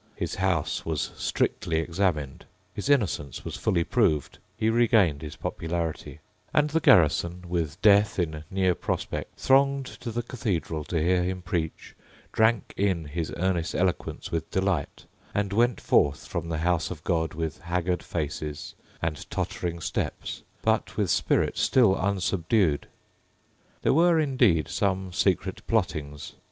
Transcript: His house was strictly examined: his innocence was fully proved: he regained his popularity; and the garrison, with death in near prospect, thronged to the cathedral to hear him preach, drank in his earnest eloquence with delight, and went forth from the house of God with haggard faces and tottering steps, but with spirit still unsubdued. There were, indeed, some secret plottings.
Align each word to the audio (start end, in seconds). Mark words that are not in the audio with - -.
His 0.15 0.33
house 0.33 0.83
was 0.83 1.11
strictly 1.15 1.77
examined: 1.77 2.45
his 2.73 2.89
innocence 2.89 3.45
was 3.45 3.55
fully 3.55 3.83
proved: 3.83 4.39
he 4.57 4.67
regained 4.71 5.21
his 5.21 5.35
popularity; 5.35 6.21
and 6.55 6.71
the 6.71 6.79
garrison, 6.79 7.43
with 7.47 7.79
death 7.83 8.17
in 8.17 8.43
near 8.49 8.73
prospect, 8.73 9.37
thronged 9.39 9.85
to 9.85 10.11
the 10.11 10.23
cathedral 10.23 10.83
to 10.85 10.99
hear 10.99 11.21
him 11.23 11.43
preach, 11.43 11.93
drank 12.33 12.73
in 12.75 13.05
his 13.05 13.31
earnest 13.37 13.75
eloquence 13.75 14.31
with 14.31 14.49
delight, 14.49 15.05
and 15.35 15.53
went 15.53 15.79
forth 15.79 16.25
from 16.25 16.49
the 16.49 16.57
house 16.65 16.89
of 16.89 17.03
God 17.03 17.35
with 17.35 17.59
haggard 17.61 18.01
faces 18.01 18.73
and 19.03 19.29
tottering 19.29 19.79
steps, 19.79 20.41
but 20.63 20.97
with 20.97 21.11
spirit 21.11 21.59
still 21.59 21.95
unsubdued. 21.95 22.87
There 23.83 23.93
were, 23.93 24.19
indeed, 24.19 24.67
some 24.67 25.13
secret 25.13 25.61
plottings. 25.67 26.33